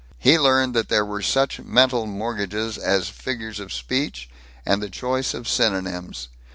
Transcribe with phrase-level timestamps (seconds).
[0.17, 4.31] He learned that there were such mental mortgages as figures of speech
[4.65, 6.27] and the choice of synonyms.